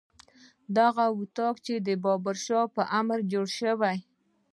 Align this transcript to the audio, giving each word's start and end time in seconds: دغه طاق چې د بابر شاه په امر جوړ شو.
دغه 0.77 1.05
طاق 1.37 1.55
چې 1.65 1.75
د 1.87 1.89
بابر 2.03 2.35
شاه 2.45 2.65
په 2.75 2.83
امر 2.99 3.19
جوړ 3.31 3.45
شو. 3.57 3.75